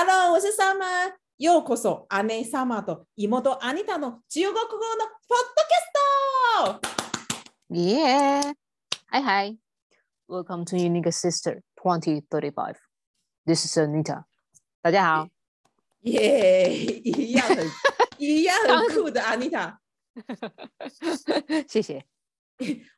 [0.00, 1.12] Hello，我是 Summer。
[1.38, 4.68] ようこそ姉様と妹アニタの中国語の
[5.28, 7.74] ポッドキャスト。
[7.74, 8.54] Yeah.
[9.10, 9.58] Hi, hi.
[10.28, 12.76] Welcome to Unique Sister 2035.
[13.44, 14.22] This is Anita.
[14.82, 15.28] 大家好。
[16.02, 16.72] 耶、
[17.02, 17.66] 一样很
[18.18, 19.78] 一样很酷的 Anita。
[21.66, 22.04] 谢谢。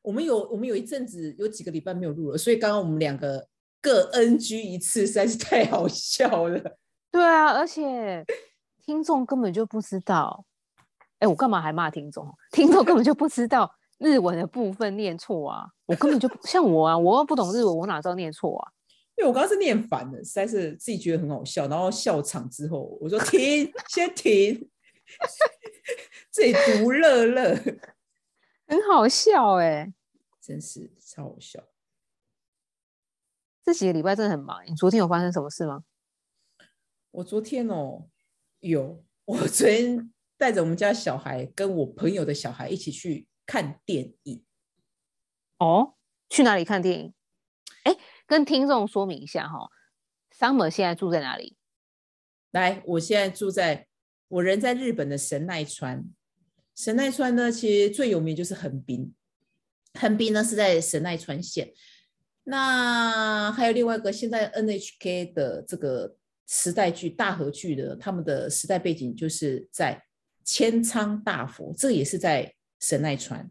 [0.03, 3.48] 我们有我们有一阵子有几个礼拜没有录了，所以刚刚我们两个
[3.80, 6.77] 各 NG 一次，实在是太好笑了。
[7.10, 8.24] 对啊，而且
[8.84, 10.45] 听众根本就不知道。
[11.18, 12.27] 哎，我干嘛还骂听众？
[12.51, 15.66] 听众根本就不知道日文的部分念错啊！
[15.87, 18.73] 我根本就像我啊，我又不懂日文，我哪知道念错啊？
[19.16, 24.70] 因为我刚刚是念反了，实在是自己觉得很好笑，然后笑场之后，我说停，先停，
[26.30, 27.54] 自己独乐乐，
[28.66, 29.92] 很好笑哎、
[30.40, 31.62] 真是超好笑。
[33.62, 34.62] 这几个礼拜真的很忙。
[34.66, 35.82] 你昨天有发生什么事吗？
[37.12, 38.09] 我昨天哦，
[38.60, 44.45] 有我昨天带着我们家小孩跟我朋友的小孩一起去看电影。
[45.59, 45.95] 哦，
[46.29, 47.15] 去哪里看电影？
[47.85, 49.68] 哎，跟听众说明一下哈
[50.37, 51.57] ，Summer 现在住在哪里？
[52.52, 53.87] 来，我现在住在
[54.29, 56.04] 我人在日本的神奈川。
[56.76, 59.13] 神奈川呢，其实最有名就是横滨，
[59.95, 61.73] 横滨呢是在神奈川县。
[62.45, 66.16] 那还有另外一个，现在 NHK 的这个
[66.53, 70.03] 时代剧大河剧的，他们的时代背景就是在
[70.44, 73.48] 千仓大佛，这也是在神奈川。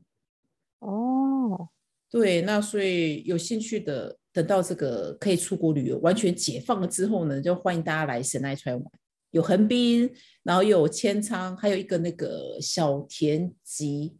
[0.79, 1.69] 哦，
[2.11, 8.85] 对，那所以有兴趣的，等到这个可以出国旅游完全解放了之后呢，就欢迎大家来神奈川玩。
[9.31, 10.11] 有横滨，
[10.43, 14.17] 然后有千仓，还有一个那个小田急，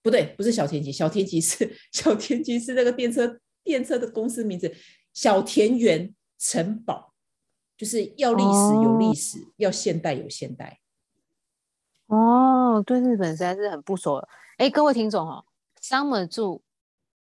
[0.00, 4.72] 不对，不是小田急，小田急是小田急是那个电车电车的公司名字，
[5.12, 7.05] 小田园城堡，
[7.76, 10.80] 就是要历史有历史，要现代有现代。
[12.06, 14.22] 哦，对日本实在是很不熟。
[14.58, 15.44] 哎，各位听众哦
[15.82, 16.62] ，Summer 住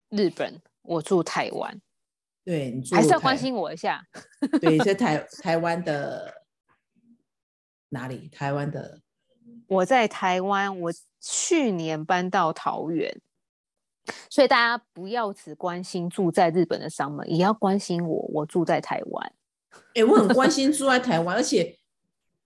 [0.10, 1.82] 日本，我住台湾，
[2.44, 4.06] 对，你住还是要台关心我一下。
[4.62, 6.44] 对，在 台台湾的
[7.90, 8.28] 哪里？
[8.30, 9.00] 台湾的
[9.68, 13.22] 我在台湾，我去年搬到桃园，
[14.30, 19.34] 所以大家不要只关心住在日本的 Summer，也要关心我，我住在台湾。
[19.96, 21.78] 哎、我很关心住在台湾，而且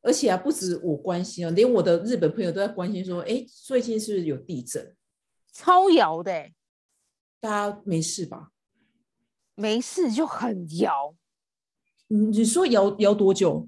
[0.01, 4.95] 而且啊，不止我关心啊，连我的日本朋友都在关心说，哎，最近是不是有地震？
[5.51, 6.53] 超摇的欸，
[7.39, 8.51] 大家没事吧？
[9.55, 11.15] 没事就很摇。
[12.07, 13.67] 你你说摇摇多久？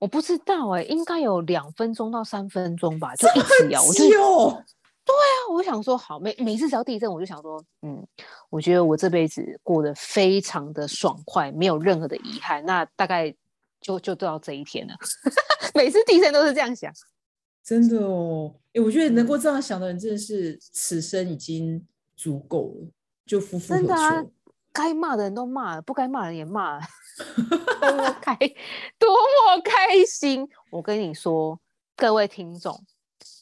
[0.00, 3.82] 我不知道哎、应该有两分钟到三分钟吧，就一直摇。
[3.82, 4.04] 我就
[5.12, 8.06] 久，我想说，好，每每次只要地震，我就想说，嗯，
[8.50, 12.64] 我觉得我这辈子过得非常的爽快，没有任何的遗憾。
[12.64, 13.34] 那大概
[13.80, 14.94] 就就到这一天了。
[15.74, 16.92] 每次地震都是这样想。
[17.62, 18.54] 真的哦。
[18.74, 21.86] 哎，我觉得嗯能够这样想的人，真的是此生已经
[22.16, 22.88] 足够了，
[23.26, 24.30] 就夫复何真的啊求？
[24.72, 26.82] 该骂的人都骂了，不该骂的人也骂了，
[27.80, 28.36] 多么开，
[28.98, 30.48] 多么开心！
[30.72, 31.60] 我跟你说，
[31.94, 32.84] 各位听众，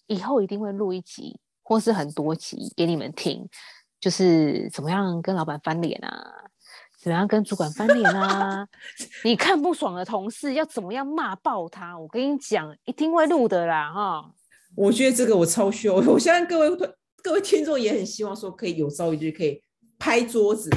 [0.08, 3.48] 以后一定会录一集，或是很多集给你们听，
[4.00, 6.24] 就是怎么样跟老板翻脸啊，
[7.00, 8.66] 怎么样跟主管翻脸啊，
[9.24, 11.98] 你看不爽的同事要怎么样骂爆他？
[11.98, 14.32] 我跟你讲，一定会录的啦，哈。
[14.74, 15.94] 我觉得这个我超需要。
[15.94, 16.92] 我相信各位
[17.22, 19.62] 各位听众也很希望说，可以有朝一日可以
[19.98, 20.70] 拍桌子，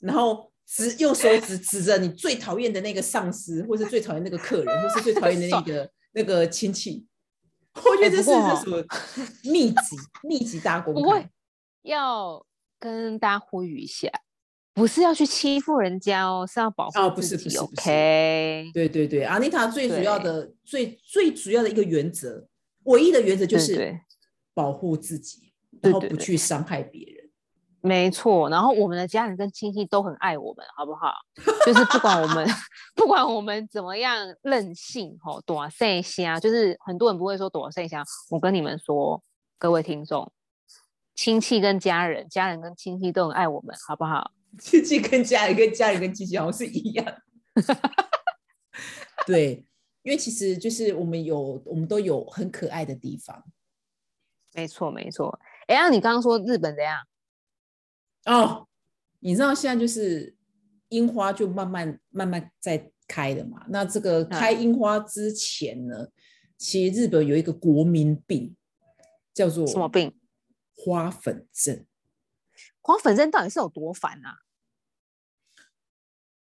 [0.00, 7.06] 然后指用手指指着你最讨厌的那个上司，或是最讨厌那个客人，或是最讨厌的那个那个亲戚。
[7.84, 8.84] 我觉得这是哎不过这什么
[9.44, 11.26] 秘籍秘籍大公不会。
[11.82, 12.44] 要
[12.80, 14.10] 跟大家呼吁一下，
[14.74, 22.48] 不是要去欺负人家哦，是要保护哦不是自己不是不是 OK，对对对，阿妮塔最主要的最最主要的一个原则，
[22.84, 23.96] 唯一的原则就是
[24.52, 27.15] 保护自己，然后不去伤害别人。
[27.86, 28.48] 没错。
[28.50, 31.12] 然后我们的家人跟亲戚都很爱我们，好不好？
[31.64, 32.46] 就是不管我们
[32.96, 38.02] 不管我们怎么样任性吼，躲剩下，就是很多人不会说躲剩下。
[38.30, 39.22] 我跟你们说，
[39.58, 40.32] 各位听众，
[41.14, 44.32] 亲戚跟家人，家人跟亲戚都很爱我们，好不好？
[44.58, 47.06] 亲戚跟家人跟家人跟亲戚好像是一样。
[49.26, 49.64] 对，
[50.02, 53.44] 因为其实就是我们有，我们都有很可爱的地方
[54.54, 55.38] 没错，没错。
[55.66, 56.98] 哎，那你刚刚说日本怎样？
[58.26, 58.68] 哦。
[59.20, 60.36] 你知道现在就是
[60.90, 63.64] 樱花就慢慢慢慢在开了嘛？
[63.68, 66.08] 那这个开樱花之前呢，
[66.56, 68.54] 其实日本有一个国民病，
[69.34, 70.16] 叫做什么病？
[70.76, 71.84] 花粉症。
[72.80, 74.38] 花粉症到底是有多烦啊？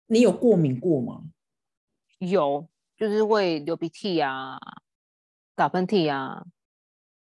[0.07, 1.25] 你有过敏过吗？
[2.19, 4.59] 有，就是会流鼻涕啊、
[5.57, 6.47] 打喷嚏啊、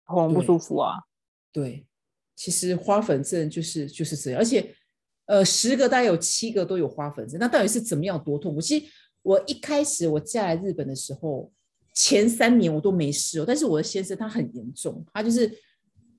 [0.03, 1.05] 喉咙不舒服啊。
[1.53, 1.86] 对，
[2.37, 4.73] 其实花粉症就是就是这样，而且
[5.25, 8.61] 呃，十个大概有七个都有花粉症，那到底是怎么样多痛苦？
[8.61, 8.85] 其实
[9.23, 11.51] 我一开始我嫁来日本的时候，
[11.93, 15.51] 前三年我都没事哦，但是我的先生他很严重，他就是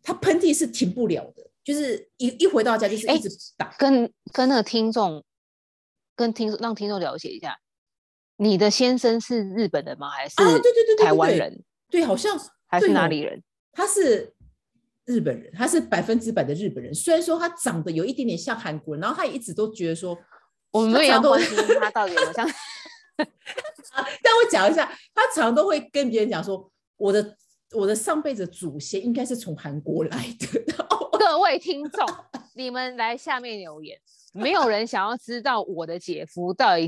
[0.02, 3.72] 他喷嚏是停不了的，就是一一回到家就是哎一直打。
[3.78, 5.24] 跟跟那个听众，
[6.16, 7.56] 跟听让听众了解一下，
[8.36, 10.10] 你的先生是日本人吗？
[10.10, 11.06] 还是啊，对对对对？
[11.06, 11.62] 台湾人？
[11.88, 13.42] 对，好像还是哪里人？
[13.72, 14.34] 他是
[15.08, 16.94] 日本人，他是百分之百的日本人。
[16.94, 20.16] 虽然说他长得有一点点像韩国人，然后他也一直都觉得说，
[20.70, 22.46] 我们也要关心他到底有没有像
[23.16, 23.26] 但
[24.34, 27.34] 我讲一下，他常都会跟别人讲说，我的
[27.72, 30.46] 我的上辈子祖先应该是从韩国来的。
[31.18, 32.06] 各位听众，
[32.54, 33.98] 你们来下面留言。
[34.34, 36.86] 没有人想要知道我的姐夫到底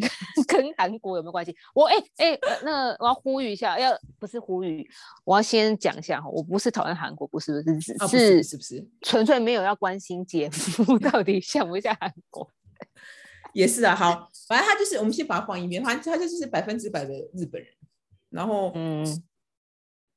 [0.50, 1.54] 跟跟韩国有没有关系。
[1.74, 4.86] 我哎哎、呃那个我要呼吁一下，要不是呼吁，
[5.24, 8.88] 我要先讲一下哈，我不是讨厌韩国，不是不是，是是不是？
[9.02, 12.50] 纯粹没有要关心姐夫 到底像不像韩国。
[13.52, 13.94] 也是啊。
[13.94, 17.70] 好，反正他就是，我们先把他放一边，他他就是百分之百的日本人。
[18.30, 19.04] 然后嗯，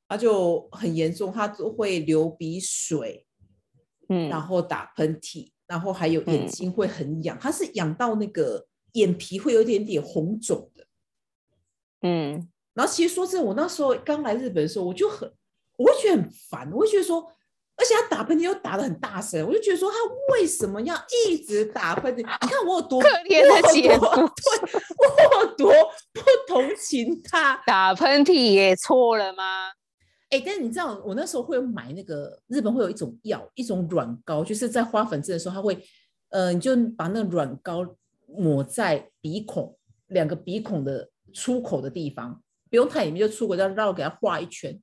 [0.08, 3.26] 他就很严重，他都会流鼻水，
[4.08, 10.84] 嗯然后打喷嚏，然后还有眼嗯睛会很痒，他是痒到那个眼皮会有一点点红肿的。
[12.02, 15.32] 嗯，然后其实说真的，我那时候刚来日本的时候，我就很，
[15.76, 17.20] 我会觉得很烦，我会觉得说，
[17.76, 19.96] 而且他打喷嚏又打的很大声，我就觉得说他
[20.32, 20.94] 为什么要
[21.26, 22.18] 一直打喷嚏？
[22.18, 25.72] 你看我有多可怜的姐多夫对，我有多
[26.12, 27.62] 不同情他。
[27.66, 29.70] 打喷嚏也错了吗？
[30.30, 35.82] 哎，但是你知道，我那时候会买那个日本会有一种药，一种软膏，就是在花粉症的时候，它会，
[36.30, 37.86] 呃，你就把那个软膏
[38.36, 39.76] 抹在鼻孔
[40.08, 44.80] 两个鼻孔的出口的地方，不用太里面，就出口，要绕给它画一圈。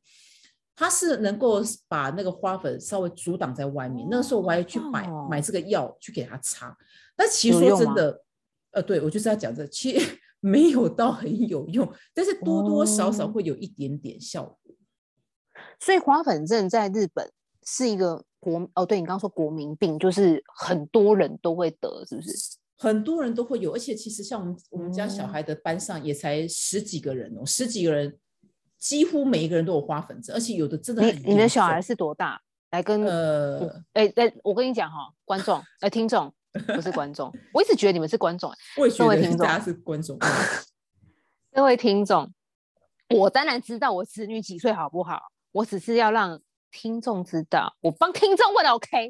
[0.73, 4.07] 它是能够把那个花粉稍微阻挡在外面。
[4.09, 6.75] 那个时候我还去买、哦买这个药去给它擦，
[7.15, 8.23] 但其实说真的，
[8.71, 14.75] 呃，对我就是要讲这，其实 没有到很有用，但是多多少少哦会有一点点效果。
[15.79, 17.31] 所以花粉症在日本
[17.63, 22.31] 是一个国哦，对你刚刚说国民病，就是很多人都会得，是不是？
[22.81, 28.17] 很多人都会有，而且其实像我们我们家小哦孩的班上也才十几个人哦，十几个人，
[28.79, 32.41] 几乎每一个人都有花粉症，而且有的真的你你的小孩是多大？
[32.71, 36.33] 来跟呃，哎哎、我跟你讲哈，观众哎、听众
[36.73, 38.51] 不是观众，我一直觉得你们是观众。
[38.79, 40.17] 我也觉各位听众得大家是观众，
[41.53, 42.33] 各位听众，
[43.09, 45.21] 我当然知道我子女几岁好不好？
[45.51, 49.09] 我只是要让听众知道，我帮听众问 OK。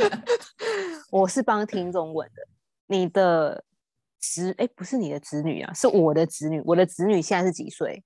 [1.10, 2.46] 我是帮听众问的，
[2.86, 3.64] 你的
[4.18, 6.62] 子哎、不是你的子女啊，是我的子女。
[6.66, 8.04] 我的子女现在是几岁？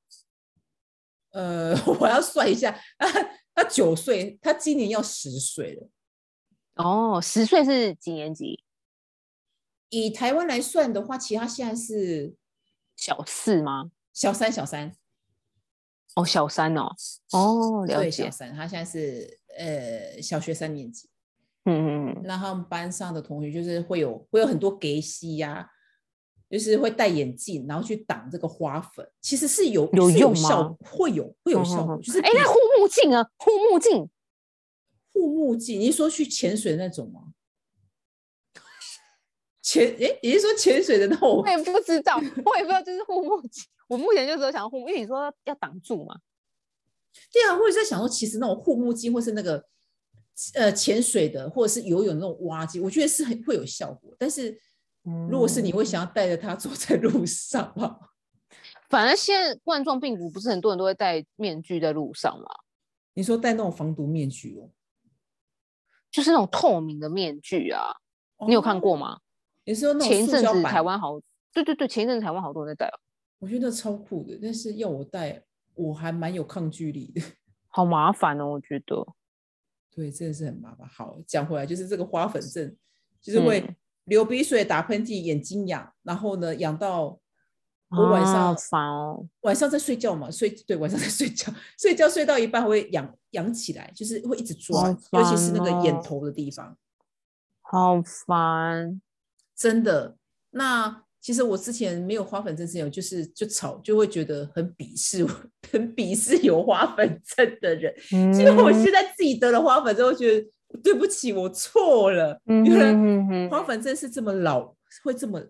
[1.32, 3.08] 呃， 我要算一下，他
[3.55, 5.88] 他九岁，他今年要十岁了。
[6.76, 8.62] 哦，十岁是几年级？
[9.90, 12.34] 以台湾来算的话，其实他现在是
[12.96, 13.90] 小四吗？
[14.12, 14.96] 小三，小三，
[16.16, 16.94] 哦，小三哦。
[17.32, 18.31] 哦，了对，解小。
[18.31, 21.08] 三，他现在是呃小学三年级。
[21.64, 22.22] 嗯嗯嗯。
[22.25, 25.69] 那他们班上的同学就是会有会有很多给西呀，
[26.49, 34.09] 就是会戴眼镜，然后去挡这个花粉，其实是有是有用效吗，会有会有嗯效果，就是比那护目镜啊，护目镜。
[35.12, 37.23] 护目镜，你是说去潜水那种吗？
[39.62, 41.49] 潜诶，你是说潜水的那种我？
[41.49, 43.64] 也不知道，我也不知道这是护目镜。
[43.87, 46.21] 我目前就只有想要护目，因为你说要挡住嘛。
[47.33, 49.64] 对啊，或者在想说，其实那种护目镜或是那个
[50.55, 54.14] 呃潜水的，或者是游泳那种蛙镜，我觉得是很会有效果。
[54.19, 54.59] 但是
[55.31, 57.99] 如果是你会嗯想要带着它走在路上吗？
[58.91, 62.47] 反正现在冠状病毒不是很多人都会戴面具在路上吗，
[63.14, 64.71] 你说戴那种防毒面具哦？
[66.11, 67.97] 就是那种透明的面具啊，
[68.47, 68.97] 你有看过哦？
[68.97, 69.21] 吗？
[69.64, 71.19] 你说那种前一阵子台湾好，
[71.53, 72.99] 对对对，前一阵子台湾好多人在戴哦，
[73.38, 75.43] 我觉得超酷的，但是要我戴，
[75.75, 77.21] 我还蛮有抗拒力的。
[77.69, 79.07] 好麻烦哦，我觉得。
[79.91, 80.88] 对，真的是很麻烦。
[80.88, 82.76] 好，讲回来，就是这个花粉症，
[83.21, 87.19] 就是会嗯流鼻水、打喷嚏、眼睛痒，然后呢痒到
[87.91, 96.76] 我晚啊上、好烦哦，晚上在睡觉嘛，睡对晚上在睡觉，睡觉睡到一半会痒痒起来，就是会一直抓，好尤其是那个眼头的地方，
[97.61, 99.00] 好烦。
[99.55, 100.17] 真的。
[100.50, 105.28] 那其实我之前没有花粉症之前，我就是就吵，就会觉得很鄙视我，
[105.73, 107.95] 很鄙视有花粉症的人。
[108.31, 110.47] 结果我嗯现在自己得了花粉症，我觉得
[110.83, 112.38] 对不起，我错了。
[113.50, 115.43] 花粉症是这么老，会这么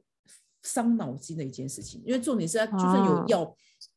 [0.62, 3.56] 伤脑筋的一件事情，因为重点是它就算有啊药，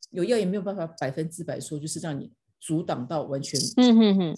[0.10, 4.38] 有药也没有办法百分之百说就是让你阻挡到完全嗯哼哼，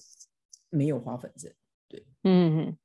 [0.72, 1.50] 没有花粉症。
[1.88, 2.78] 对嗯哼，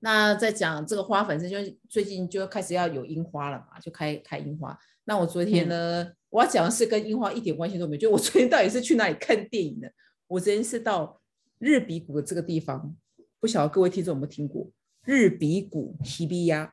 [0.00, 4.78] 那在讲这个花粉症，就是最近就开始要有樱花了嘛，就开开樱花。
[5.04, 9.90] 那我昨天呢，我要讲的是跟樱花一点关系都没有，就我昨天到底是去哪里看电影的？
[10.26, 11.20] 我昨天是到
[11.58, 12.94] 日比谷的这个地方，
[13.40, 14.70] 不晓得各位听众有没有听过
[15.04, 16.70] 日比谷 Hibiya？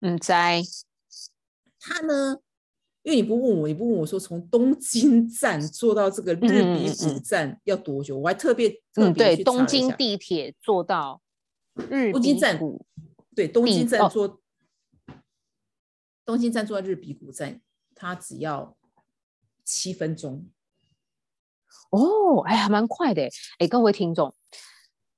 [0.00, 0.62] 嗯，在
[1.80, 2.38] 他呢，
[3.02, 11.22] 因为你不问我，你不问我说从东京站坐到这个日比谷嗯站要多久，我还特别特嗯对，别去查了一东京地铁坐到
[12.12, 12.84] 东京站谷
[13.34, 14.40] 对，东京站哦坐、
[16.24, 17.60] 东京站坐到日比谷站，
[17.94, 18.76] 它只要
[19.64, 20.48] 七分钟。
[21.90, 23.28] 哦，哎，还蛮快的。
[23.58, 24.34] 哎，各位听众，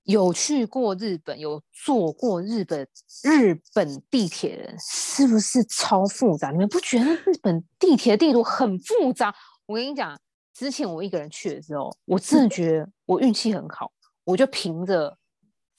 [0.02, 2.86] 有去过日本、有坐过日本
[3.22, 6.50] 日本地铁的人，是不是超复杂？
[6.50, 9.34] 你们不觉得日本地铁地图很复杂？
[9.66, 10.20] 我跟你讲，
[10.52, 13.92] 之前我一个人去的时候，我真的觉得我运气很好，
[14.24, 15.16] 我就凭着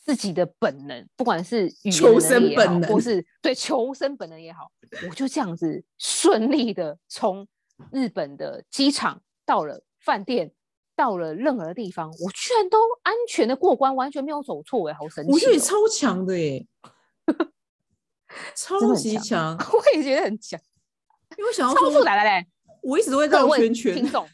[0.09, 4.71] 自己的本能，不管是语求生本能或是对求生本能也好，
[5.07, 7.47] 我就这样子顺利的从
[7.91, 10.51] 日本的机场到了饭店，
[10.95, 15.33] 到了任何的地方，我居然都安全的过关，完全没有走错，哎，好神奇、哦！
[15.35, 16.65] 我觉得你超强的耶，
[18.57, 19.55] 超级强。
[19.57, 20.59] 我也觉得很强，
[21.37, 22.47] 因为我想要超复说，杂的嘞。
[22.81, 24.11] 我一直都会各位绕圈圈听。
[24.11, 24.27] 众，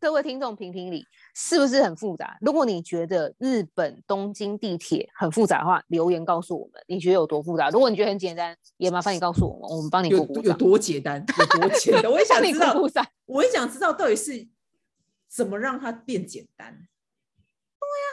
[0.00, 2.36] 各位听众评评理，是不是很复杂？
[2.40, 7.70] 如果你觉得日本东京地铁很复杂的话，留言告诉我们，你觉得有多复杂？
[7.70, 13.00] 如果你觉得很简单，也麻烦你告诉我们，我们帮你有有鼓鼓掌，多简单，有多简单，我也 想知道鼓，鼓。
[13.26, 14.48] 我也想知道到底是
[15.28, 16.86] 怎么让它变简单。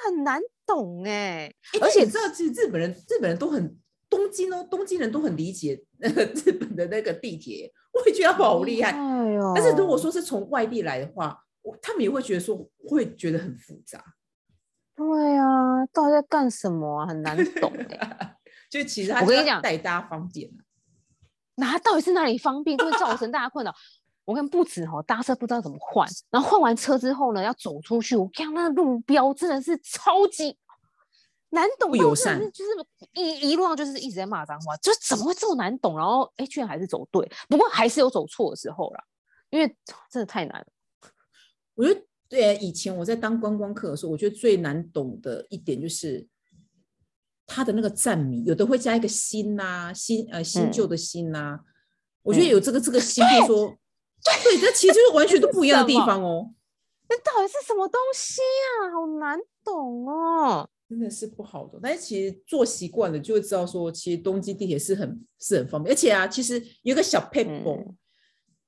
[0.05, 3.77] 很难懂哎、诶而且但你知道，其实日本人日本人都很
[4.09, 8.91] 东京哦，东京人都很理解那个日本的那个地铁，我也觉得好厉害。
[8.91, 9.51] 哎呦！
[9.53, 11.48] 但是如果说是从外地来的话，我
[11.81, 14.03] 他们也会觉得说会觉得很复杂，
[14.95, 17.07] 对啊，到底在干什么啊？
[17.07, 18.37] 很难懂哎、
[18.69, 20.63] 就其实他我跟你讲带大家方便啊
[21.55, 23.73] 那到底是哪里方便，会造成大家困扰？
[24.23, 30.57] 我跟不止哦，搭车不知道怎么换，然后换完车之后呢，要走出去，我看那路标真的是超级
[31.49, 32.71] 难懂不友善就是
[33.13, 35.97] 一一路上就是一直在骂脏话，就怎么会这么难懂？
[35.97, 39.03] 然后哎，居然还是走对，不过还是有走错的时候啦，
[39.49, 39.67] 因为
[40.11, 40.67] 真的太难了。
[41.79, 46.27] 我觉得对，以前我在当观光客的时候，我觉得最难懂的一点就是
[47.47, 51.57] 它的那个站名，有的会加一个新呐、新呃新旧的新呐、
[52.21, 53.67] 我觉得嗯有这个这个新，比如说，
[54.43, 56.53] 对，这其实就是完全都不一样的地方哦，
[57.07, 58.91] 那到底是什么东西啊？
[58.91, 60.69] 好难懂哦。
[60.89, 61.79] 真的是不好的。
[61.81, 67.95] 但是其实坐习惯了，就会知道说，其实东京地铁是很是很方便，而且啊，其实有一个小 p a p e 嗯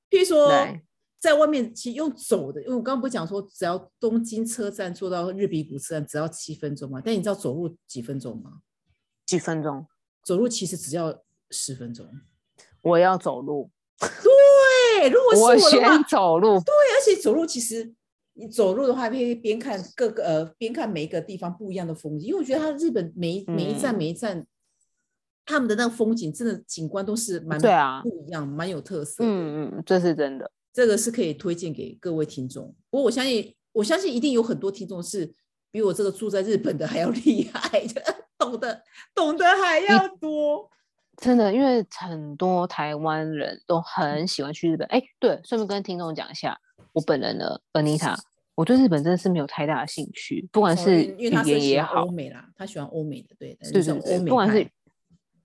[0.10, 0.82] 譬如说对，
[1.22, 8.62] 在外面其实用走的，因为我刚刚不是讲说，只要东京车站坐到日比谷车站只要七分钟嘛，但你知道走路几分钟吗？
[9.28, 9.86] 几分钟？
[10.25, 12.08] 走路其实只要十分钟。
[12.82, 16.60] 我要走路，对，如果是我我的话，选走路。
[16.60, 17.94] 对，而且走路其实
[18.34, 24.48] 你走路的话，可以边看各个呃边看每一个地方不一样的风景，因为我觉得它日本每一每一站嗯每一站，
[25.46, 29.30] 他们的那个风景真的景观都是蛮对啊不一样，蛮有特色的。
[29.30, 30.51] 嗯嗯，这是真的。
[30.74, 32.74] 这个是可以推荐给各位听众。
[32.90, 35.34] 不过我相信，我相信一定有很多听众是
[35.72, 38.01] 比我这个住在日本的还要厉害的，
[38.38, 40.70] 懂得懂得还要多。
[41.18, 44.88] 真的，因为很多台湾人都很喜欢去日本。
[44.88, 46.58] 哎，对，顺便跟听众讲一下，
[46.94, 48.18] 我本人呢，Anita，
[48.56, 54.72] 我对日本真的是没有太大的兴趣，不管哦是语言也好欧，美啦，他喜欢欧美的，对，对对对，不管是派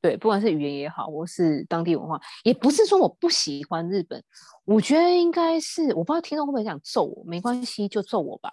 [0.07, 4.23] 对，不管是语言也好，或是当地文化，也不是说我不喜欢日本，
[4.65, 8.53] 我觉得应该是，我不知道听众会不会想揍我，没关系，就揍我吧。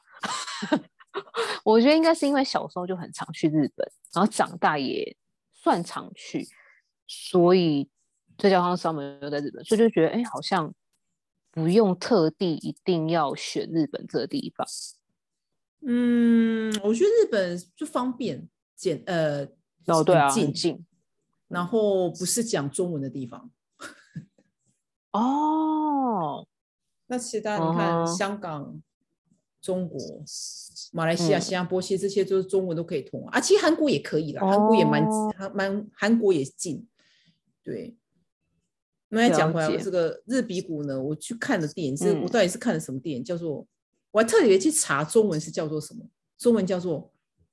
[1.64, 5.16] 我觉得应该是因为小时候就很常去日本，然后长大也
[5.54, 6.48] 算常去，
[7.06, 7.88] 所以
[8.36, 10.74] 再加上上面又在日本，所以就觉得哎，好像
[11.52, 14.66] 不用特地一定要选日本这个地方。
[15.86, 19.46] 嗯，我觉得日本就方便简呃
[19.86, 20.86] 哦，对啊，很近，很近
[21.54, 23.50] 然后不是讲中文的地方。
[25.14, 26.46] 哦，
[27.08, 28.82] 那其他你看香港、
[29.62, 30.00] 中国、
[30.92, 33.38] 马来西亚、嗯新加坡，其实这些都是中文都可以通啊。
[33.38, 36.88] 啊其实韩国也可以啦，韩国也蛮哦还蛮韩国也近。
[37.64, 37.96] 对，
[39.10, 43.24] 那再讲回来，这个日比谷呢，我去看的电影是，我嗯到底是看了什么电影？
[43.24, 43.66] 叫做
[44.12, 46.06] 我还特别去查中文是叫做什么？
[46.38, 47.00] 中文叫做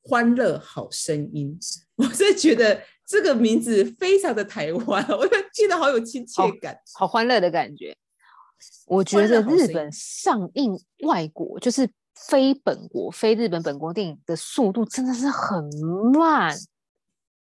[0.09, 1.57] 《欢乐好声音》。
[1.97, 7.97] 我是觉得这个名字非常的台湾， 我觉得记得好有亲切感，好欢乐的感觉。
[8.87, 15.69] 我觉得日本上映外国就是非本国、非日本本国电影的速度真的是很
[16.15, 16.57] 慢。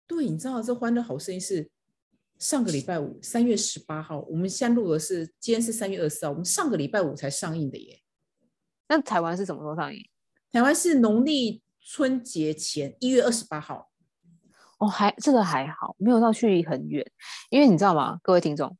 [0.05, 1.67] 对，你知道这《欢乐好声音》是
[2.37, 7.99] 上个礼拜五，三月十八号，我们现在录的是今天是三月二十四号，我们上个礼拜五才上映的耶。
[8.89, 10.07] 那台湾是什么时候上映？
[10.51, 13.89] 台湾是农历春节前一月二十八号。
[14.79, 17.05] 哦，还这个还好，没有到距离很远。
[17.49, 18.75] 因为你知道吗，各位听众，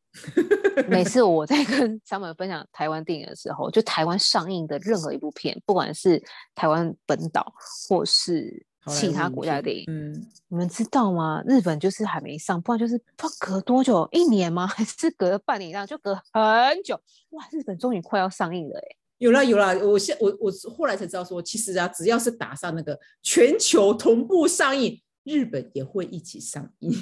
[0.87, 6.21] 每次我在跟他们分享台湾电影的时候，就台湾上映的任何一部片，不管是
[6.53, 7.51] 台湾本岛
[7.89, 10.13] 或是其他国家的电影，嗯，
[10.49, 11.41] 你们知道吗？
[11.47, 14.67] 日本就是还没上，不然就是不隔多久，一年吗？
[14.67, 15.71] 还是隔了半年？
[15.71, 16.99] 这样就隔很久。
[17.31, 25.01] 哇，日本终于快要上映了，哎，有了有了，我现我我后来才知道说，其实啊，只要是打上那个全球同步上映。
[25.27, 26.93] 日本也会一起上映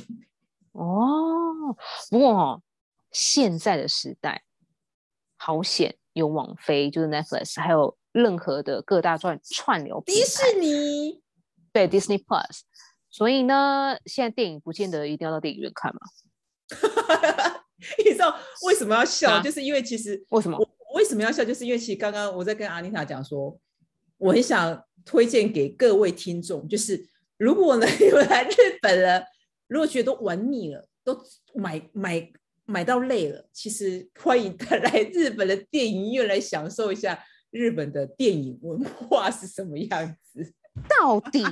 [0.71, 1.77] 哦。
[2.09, 2.63] 不过哦，
[3.11, 4.43] 现在的时代
[5.37, 11.21] 好险，有网飞，就是 Netflix，还有任何的各大串串流迪士尼，
[11.71, 12.61] 对 Disney Plus。
[13.11, 16.01] 所以呢，现在电影不见得一定要到电影院看嘛。
[18.03, 19.39] 你知道为什么要笑？
[19.41, 21.45] 就是因为其实为什么我为什么要笑？
[21.45, 23.59] 就是因为其实刚刚我在跟阿妮塔讲说，
[24.17, 27.07] 我很想推荐给各位听众，就是。
[27.37, 29.25] 如果呢， 你们来日本了，
[29.67, 31.19] 如果觉得都玩腻了，都
[31.53, 32.31] 买买
[32.65, 40.53] 买到累了，其实 欢迎来日本的电影院来享受一下日本的电影文化是什么样子。
[40.89, 41.43] 到底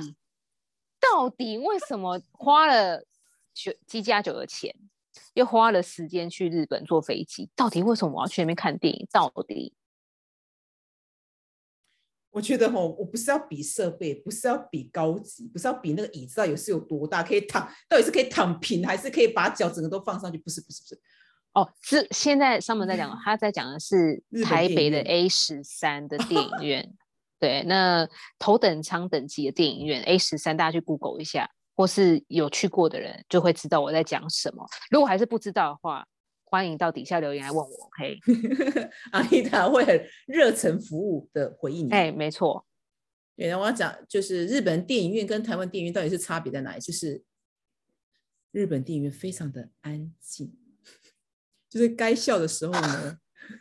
[1.00, 3.04] 到底为什么花了
[3.52, 4.74] 九机加酒的钱，
[5.34, 7.50] 又花了时间去日本坐飞机？
[7.54, 9.06] 到底为什么我要去那边看电影？
[9.12, 9.74] 到底？
[12.34, 20.36] 我觉得吼，我不是要比设备，不是要比高级，不是要比那个椅子到底是有多大，可以躺，到底是可以躺平，还是可以把脚整个都放上去？
[20.38, 21.00] 不是，不是，不是。
[21.52, 26.92] 哦，是现在上面在讲，他在讲的是台北的 A 十三的电影院。
[27.38, 34.66] 对，那头等舱等级的电影院 A 十三，大家去 Google 一下，或是有去过的人就会知道我在讲什么。
[34.90, 36.04] 如果还是不知道的话，
[36.54, 38.16] 欢迎到底下留言来问我，OK？
[39.10, 41.90] 阿丽塔会很热忱服务的回应你。
[41.90, 42.64] 哎，没错。
[43.34, 46.80] 原来，我要讲就是日本电影院跟台湾电影院到底是差别在哪里？
[46.80, 47.20] 就是
[48.52, 50.56] 日本电影院非常的安静，
[51.68, 53.18] 就是该笑的时候呢，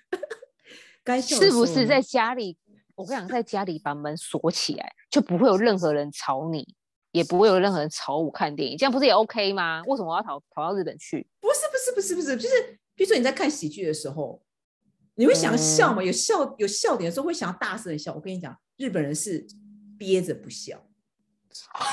[1.04, 2.60] 该笑是不是在家里？
[2.94, 6.76] 我跟你讲，在家里把门锁起来，就不会有任何人吵你，
[7.12, 9.82] 也不会有任何人吵我看电影，这样不是也 OK 吗？
[9.88, 11.28] 为什么我要逃跑到日本去？
[11.42, 12.80] 不是，不是，不是，不是，就是。
[12.96, 14.42] 比如说你在看喜剧的时候，
[15.16, 16.04] 你会想笑嘛？
[16.04, 18.14] 有笑有笑点的时候会想要大声的笑。
[18.14, 19.46] 我跟你讲，日本人是
[19.98, 20.78] 憋着不笑，
[21.72, 21.84] 好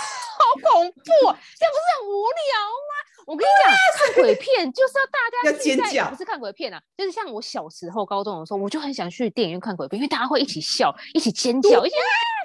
[0.73, 1.37] 恐怖，这样
[1.73, 2.93] 不是很无聊吗？
[3.27, 11.95] 我跟你讲，看鬼片就是要大家要尖叫，不是看鬼片啊，就是像我小时候高中的时候，我就很想去电影院看鬼片，因为大家会一起笑，一起尖叫，一起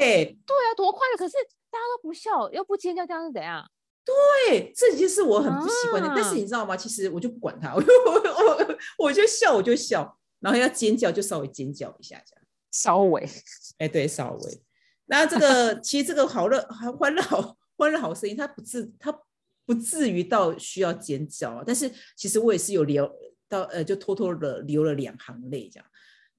[0.01, 1.17] 哎，对啊，多快乐！
[1.17, 1.33] 可是
[1.71, 3.65] 大家都不笑，又不尖叫，这样是怎样？
[4.05, 6.07] 对，这件事我很不习惯的。
[6.15, 6.77] 但是你知道吗？
[6.77, 13.27] 其实我就不管他， 我我我就笑，我就笑，然后要尖叫就稍微尖叫一下，这样稍微，
[13.79, 14.61] 哎，对，稍微。
[15.07, 16.61] 那这个其实这个好乐、
[16.99, 19.11] 欢乐、好欢乐、好声音，它不至，它
[19.65, 21.63] 不至于到需要尖叫。
[21.65, 23.11] 但是其实我也是有流
[23.49, 25.87] 到，呃，就偷偷的流了两行泪，这样，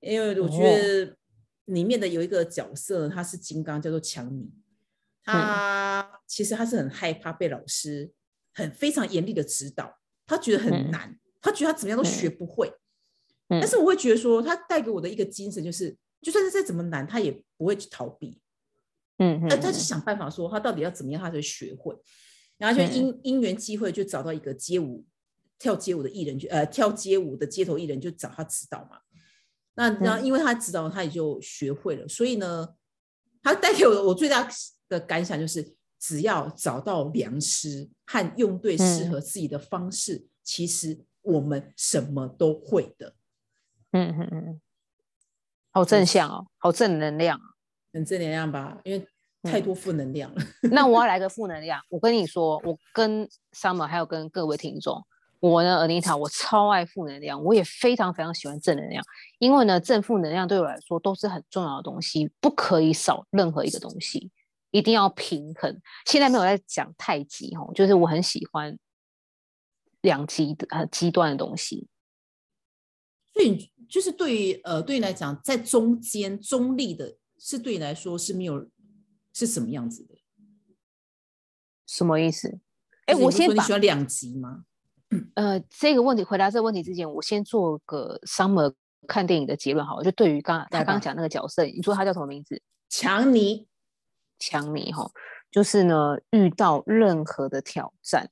[0.01, 1.17] 因为我觉得
[1.65, 4.49] 里面的有一个角色，他是金刚，叫做强尼。
[5.27, 8.11] 他其实他是很害怕被老师
[8.55, 12.73] 很非常严厉的指导，他觉得很难，他觉得他怎么样都学不会。
[13.49, 18.41] 但是我会觉得说，他带给我的一个精神就是，就算是再怎么难，他也不会去逃避。
[19.19, 21.97] 嗯嗯，他就想办法说，他到底要怎么样，他才学会。
[22.57, 25.05] 然后就因因缘机会，就找到一个街舞
[25.59, 28.99] 跳街舞的艺人，就呃跳街舞的街头艺人，就找他指导嘛。
[29.75, 32.09] 那然后因为他指导，他也就学会了。
[32.09, 32.75] 所以呢，
[33.43, 34.49] 他带给我我最大。
[34.89, 43.15] 的感想就是，只要找到良师和用对适合自己的方式，其实我们什么都会的。
[43.93, 44.61] 嗯嗯嗯，
[45.71, 47.41] 好正向哦，好正能量，
[47.93, 48.79] 很正能量吧？
[48.85, 49.07] 因为
[49.43, 50.43] 太多负能量了。
[50.71, 51.81] 那我要来个负能量。
[51.89, 55.01] 我跟你说，我跟 Summer 还有跟各位听众，
[55.41, 59.03] 我呢，Anita，我超爱负能量，我也非常非常喜欢正能量。
[59.39, 64.31] 因为呢，正负能量对我来说都是很重要的东西，不可以少任何一个东西。
[64.77, 65.81] 一定要平衡。
[66.05, 68.79] 现在没有在讲太极哦，就是我很喜欢
[70.03, 71.89] 两极的呃极端的东西。
[73.33, 78.69] 所以就是对于呃对你来讲，在中间中立的，是对你来说是没有
[79.33, 80.15] 是什么样子的？
[81.87, 82.59] 什么意思？
[83.07, 84.65] 哎，我先你喜欢两极吗？
[85.35, 88.75] 呃这个问题回答这个问题之前，我先做个 summer
[89.07, 90.05] 看电影的结论好了。
[90.05, 92.61] 就对于刚他来吧刚刚讲那个角色，你说他叫什么名字？
[92.89, 93.69] 强尼，
[94.39, 95.11] 强尼哈，
[95.51, 98.31] 就是呢，遇到任何的挑战，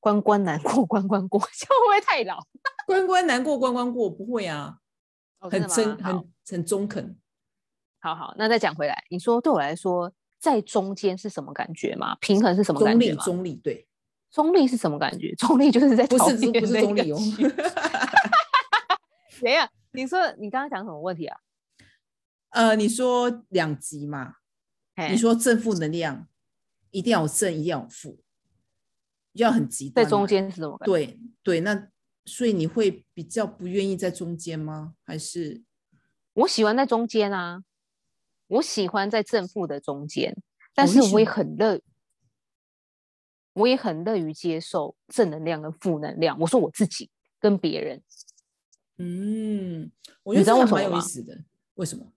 [0.00, 2.40] 关关难过关关过， 会不会太老？
[2.86, 4.78] 关关难过关关过，不会啊，
[5.40, 7.16] 哦很真真的吗好很很中肯。
[8.00, 12.14] 好好，那再讲回来，你说对我来说，在中间是什么感觉嘛？
[12.20, 13.22] 平衡是什么感中立觉？
[13.22, 13.88] 中立，对，
[14.30, 15.34] 中立是什么感觉？
[15.40, 17.18] 中立就是在不讨是不是中立哦。
[19.30, 21.38] 谁呀，你说你刚刚讲什么问题啊？
[22.50, 24.34] 呃，你说两极嘛？
[24.96, 26.28] 嘿你说正负能量
[26.90, 28.20] 一定要有正，一定要有负，
[29.32, 30.04] 要很极端。
[30.04, 30.78] 在中间是什么？
[30.84, 31.88] 对对，那
[32.24, 34.94] 所以你会比较不愿意在中间吗？
[35.02, 35.62] 还是
[36.34, 37.64] 我喜欢在中间啊，
[38.46, 40.36] 我喜欢在正负的中间，
[40.74, 41.80] 但哦是我也很乐，
[43.54, 46.38] 我也很乐于接受正能量跟负能量。
[46.38, 48.02] 我说我自己跟别人，
[48.98, 49.90] 嗯，
[50.22, 51.44] 我你知道觉得这还蛮有为什么吗意思的。
[51.74, 52.12] 为什么？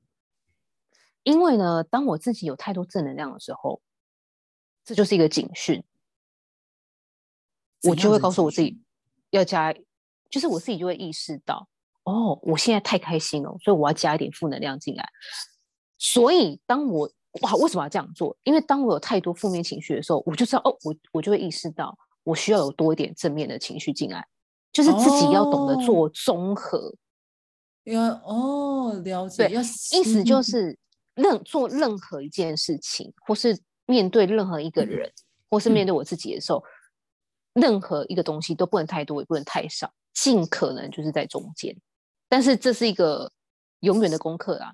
[1.28, 3.82] 因为呢，当我自己有太多正能量的时候，
[4.86, 5.84] 这就是一个警讯，
[7.84, 8.80] 我就会告诉我自己
[9.32, 9.74] 要加，
[10.30, 11.68] 就是我自己就会意识到，
[12.06, 15.06] 哦，我现在太开心了，所以我要加一点负能量进来。
[15.98, 17.12] 所以当我
[17.42, 18.34] 哇，为什么要这样做？
[18.44, 24.26] 因为当我有太多负面情绪的时候，我就知道哦，我我就会意识到我需要有多一点正面的情绪进来，
[24.72, 26.96] 就是自己要懂得哦做综合。
[27.84, 30.80] 要哦，了解，对要意思就嗯是
[31.17, 35.12] 任做任何一件事情，或是面对任何一个人，
[35.49, 36.63] 或是面对我自己的时候，
[37.53, 41.75] 任何一个东西都不能太多，也不能太少，尽可能就是在中间。
[42.30, 43.32] 但是这是一个
[43.80, 44.71] 永远的功课啊，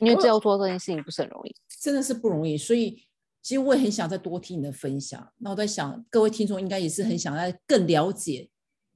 [0.00, 1.54] 因为我这要做这件事情不是很容易。
[1.80, 3.06] 真的是不容易，所以
[3.40, 5.32] 其实我也很想再多听你的分享。
[5.36, 8.50] 那我在想，各位听众应该也是很想要更了解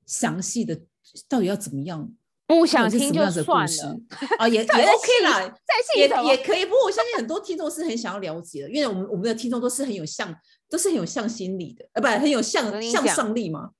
[0.06, 0.80] 详细的
[1.28, 2.10] 到底要怎么样，
[2.50, 3.96] 不想听就算了，
[4.40, 6.64] 啊，也 也 OK 啦，在气也也可以。
[6.64, 10.34] 不过我相信很多听众是很想要了解的，因为我们我们的听众都是很有向，
[10.68, 13.70] 都是很有向心力的，呃，不，很有向向上力嘛。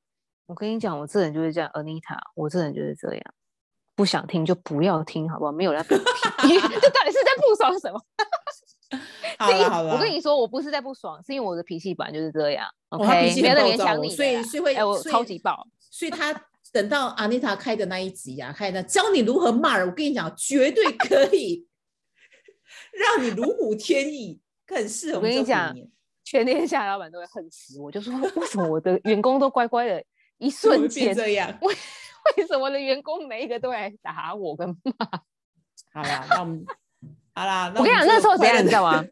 [0.46, 3.24] 我跟你讲，我这人就是这样，Anita，我这人就是这样，
[3.96, 5.50] 不想听就不要听，好不好？
[5.50, 6.00] 没有人要给我
[6.46, 8.00] 听， 这到底是在不爽什么？
[9.36, 12.68] 好了好了，我跟你说，我不是在不爽，是因为我的脾气本来就是这样。
[12.90, 15.66] 哦 OK，他脾气不要再很暴躁哦，勉强你所以所以会哎，我超级爆。
[15.92, 16.32] 所以他
[16.72, 21.66] 等到阿妮塔开的那一集啊，开的教你如何骂人，我跟你讲，绝对可以
[22.92, 25.74] 让你如虎添翼，很适合我跟你讲
[26.24, 30.04] 全天下老板都会恨死我，就说为什么我的员工都乖乖的，
[30.38, 31.58] 一瞬间， 变这样？
[31.62, 31.74] 为
[32.36, 35.06] 为什么我的员工每一个都来打我跟骂？
[35.92, 36.64] 好啦，那我们
[37.34, 39.08] 好啦，我跟你讲，那时候怎样，你知道吗吗？？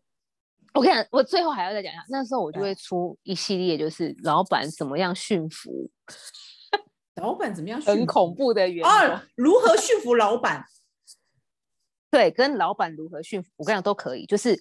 [0.75, 5.91] 我跟你讲，我最后还要再讲一下，那时候我就对会出一系列，就是老板怎么样驯服
[7.21, 7.95] 老板怎么样驯？
[7.95, 9.25] 很恐怖的员工，啊！
[9.35, 10.65] 如何驯服老板？
[12.11, 14.59] 对，跟老板如何驯服，我跟你讲都可以，就是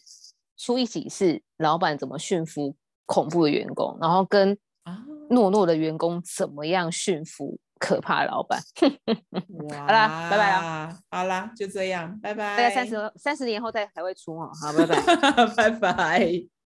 [0.57, 8.59] 出一集是老板怎么驯服恐怖的员工，然后跟啊，懦弱的员工怎么样驯服可怕的老板。
[9.79, 12.57] 好啦拜拜啦，好啦，就这样，拜拜。
[12.57, 14.49] 大概三十三十年后再才会出哦。
[14.61, 15.45] 好，拜拜。
[15.55, 16.56] 拜拜。